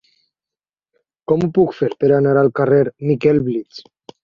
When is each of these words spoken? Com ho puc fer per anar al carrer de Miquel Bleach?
Com 1.33 1.43
ho 1.43 1.51
puc 1.59 1.77
fer 1.81 1.91
per 2.05 2.11
anar 2.17 2.33
al 2.43 2.51
carrer 2.63 2.83
de 2.91 3.13
Miquel 3.13 3.45
Bleach? 3.51 3.87